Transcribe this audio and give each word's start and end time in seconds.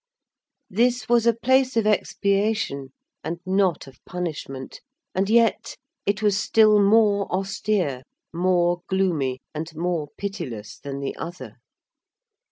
This 0.71 1.07
was 1.07 1.27
a 1.27 1.33
place 1.35 1.77
of 1.77 1.85
expiation, 1.85 2.91
and 3.23 3.39
not 3.45 3.85
of 3.85 4.03
punishment; 4.03 4.81
and 5.13 5.29
yet, 5.29 5.75
it 6.07 6.23
was 6.23 6.35
still 6.35 6.79
more 6.81 7.31
austere, 7.31 8.01
more 8.33 8.81
gloomy, 8.87 9.41
and 9.53 9.69
more 9.75 10.07
pitiless 10.17 10.79
than 10.79 11.01
the 11.01 11.15
other. 11.17 11.57